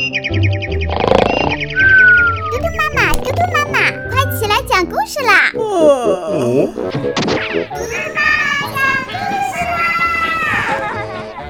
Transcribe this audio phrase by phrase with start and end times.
[0.00, 0.06] 嘟
[2.56, 5.50] 嘟妈妈，嘟嘟妈妈，快起来讲故事啦！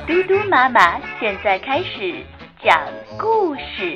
[0.04, 2.24] 嘟嘟妈妈现在开始
[2.64, 2.76] 讲
[3.16, 3.94] 故事。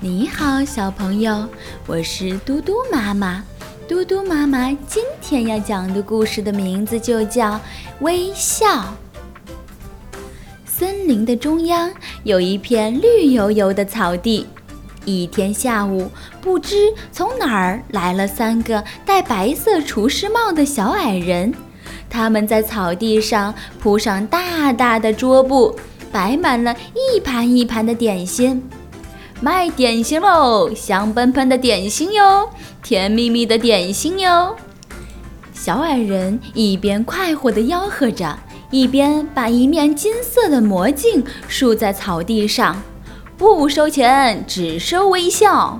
[0.00, 1.48] 你好，小朋友，
[1.86, 3.44] 我是嘟嘟妈妈。
[3.86, 7.50] 嘟嘟妈妈今天要讲的故事的名字就叫
[8.00, 8.66] 《微笑》。
[11.12, 11.92] 林的中央
[12.24, 14.46] 有一片绿油油的草地。
[15.04, 21.52] 一天下午，不知从哪儿来了三个戴白色厨师帽的小矮人。
[22.08, 25.76] 他们在草地上铺上大大的桌布，
[26.10, 28.66] 摆满了一盘一盘的点心。
[29.42, 32.48] 卖点心喽，香喷喷的点心哟，
[32.82, 34.56] 甜蜜蜜的点心哟。
[35.52, 38.38] 小矮人一边快活地吆喝着，
[38.72, 42.82] 一边把一面金色的魔镜竖在草地上。
[43.36, 45.78] 不收钱，只收微笑。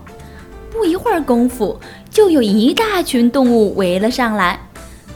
[0.70, 1.78] 不一会儿功夫，
[2.10, 4.60] 就有一大群动物围了上来。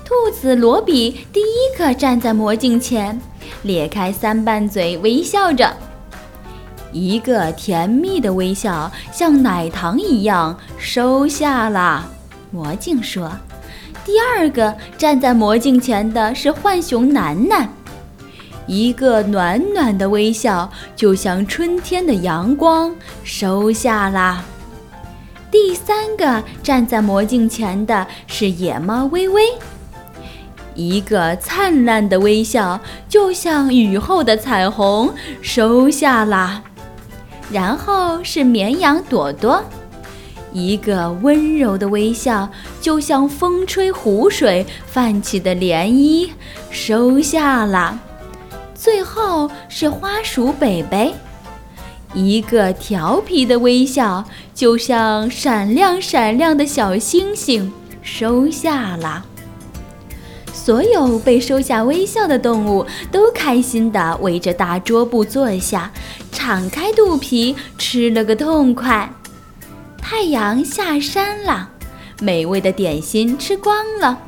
[0.04, 3.20] 兔子罗比第一个站在魔镜前，
[3.62, 5.76] 咧开三瓣嘴，微笑着。
[6.92, 12.08] 一个甜蜜的微笑，像奶糖一样收下了。
[12.50, 13.30] 魔镜说
[14.06, 17.68] ：“第二个站在魔镜前的是浣熊楠楠，
[18.68, 24.44] 一个暖暖的微笑，就像春天的阳光，收下了。”
[25.50, 29.42] 第三个站在魔镜前的是野猫微微，
[30.76, 36.62] 一个灿烂的微笑，就像雨后的彩虹，收下了。
[37.50, 39.62] 然后是绵羊朵朵，
[40.52, 42.48] 一个温柔的微笑，
[42.86, 46.30] 就像风吹湖水泛起的涟漪，
[46.70, 47.98] 收下了。
[48.76, 51.12] 最后是花鼠北北，
[52.14, 59.24] 一个调皮的微笑，就像闪亮闪亮的小星星，收下了。
[60.52, 65.90] 所有被收下微笑的动物都开心地围着大桌布坐下，
[66.30, 69.12] 敞开肚皮吃了个痛快。
[70.00, 71.70] 太阳下山了，
[72.20, 74.18] 美味的点心吃光了，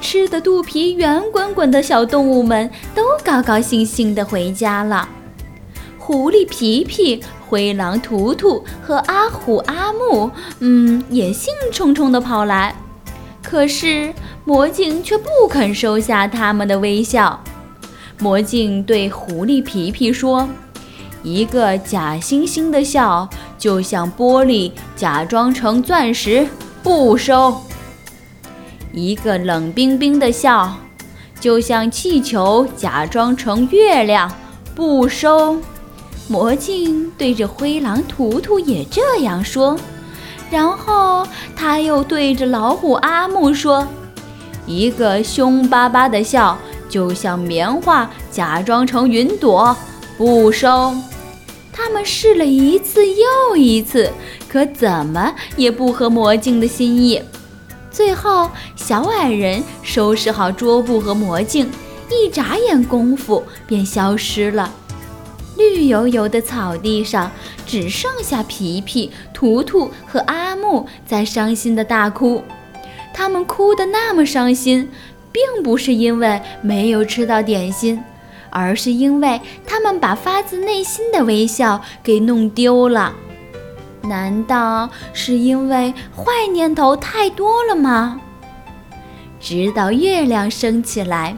[0.00, 5.08] 吃的肚皮圆滚滚的小动物们都高高兴兴地回家了。
[5.98, 12.74] 狐狸皮皮、灰狼图图和阿虎阿木，嗯，也兴冲冲地跑来。
[13.42, 14.12] 可是
[14.44, 17.42] 魔镜却不肯收下他们的微笑。
[18.18, 20.48] 魔镜对狐狸皮皮说
[21.22, 23.28] ：“一个假惺惺的笑，
[23.58, 26.46] 就像玻璃假装成钻石，
[26.82, 27.52] 不收；
[28.92, 30.74] 一个冷冰冰的笑，
[31.38, 34.30] 就像气球假装成月亮，
[34.74, 35.58] 不收。”
[36.28, 39.78] 魔镜对着灰狼图图也这样说。
[40.50, 41.26] 然后
[41.56, 43.86] 他又对着老虎阿木说
[44.66, 49.76] ：“一个凶巴巴的笑，就像棉花假装成云朵，
[50.16, 50.94] 不收。”
[51.72, 54.12] 他们试了一次又一次，
[54.52, 57.22] 可怎么也不合魔镜的心意。
[57.90, 61.70] 最后，小矮人收拾好桌布和魔镜，
[62.10, 64.70] 一眨眼功夫便消失了。
[65.56, 67.30] 绿油油的草地上，
[67.66, 72.42] 只剩下皮皮、图图和阿木在伤心的大哭。
[73.14, 74.90] 他们哭得那么伤心，
[75.30, 78.02] 并不是因为没有吃到点心，
[78.50, 83.14] 而是因为他们把发自内心的微笑给弄丢了。
[84.02, 88.20] 难道是因为坏念头太多了吗？
[89.40, 91.36] 直到月亮升起来。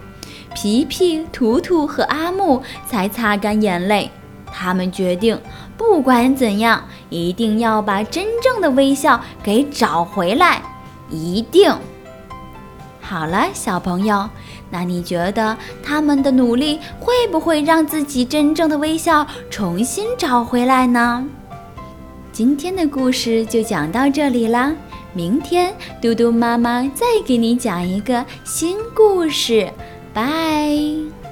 [0.54, 4.10] 皮皮、图图和阿木才擦干眼泪。
[4.46, 5.36] 他们决定，
[5.76, 10.62] 不管怎样，一定要把真正的微笑给找回来。
[11.10, 11.74] 一定。
[13.00, 14.30] 好了，小朋友，
[14.70, 21.26] 那你觉得他们的努力会不会让自己真正的微笑重新找回来呢？
[22.34, 24.74] 今天的故事就讲到这里啦。
[25.12, 25.72] 明天
[26.02, 29.72] 嘟嘟妈妈再给你讲一个新故事。
[30.12, 31.23] 拜。